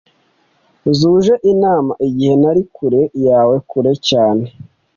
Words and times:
zuje 0.97 1.33
inama 1.51 1.93
igihe 2.07 2.33
nari 2.41 2.61
kure 2.75 3.01
yawe 3.27 3.55
kure 3.69 3.93
cyane 4.09 4.43